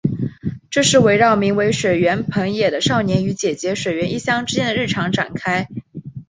[0.71, 5.67] 这是围绕名为水原朋也的少年与姐姐水原一香之间的日常展开。